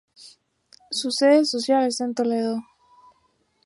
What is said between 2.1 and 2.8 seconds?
Toledo.